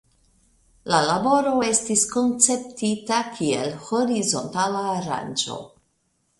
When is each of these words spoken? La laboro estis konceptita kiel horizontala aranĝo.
La 0.93 1.01
laboro 1.07 1.51
estis 1.67 2.07
konceptita 2.15 3.21
kiel 3.37 3.77
horizontala 3.91 4.85
aranĝo. 4.99 5.63